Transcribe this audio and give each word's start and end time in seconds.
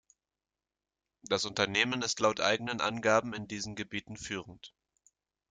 Das 1.21 1.45
Unternehmen 1.45 2.01
ist 2.01 2.19
laut 2.21 2.39
eigenen 2.41 2.81
Angaben 2.81 3.35
in 3.35 3.47
diesen 3.47 3.75
Gebieten 3.75 4.17
führend. 4.17 4.73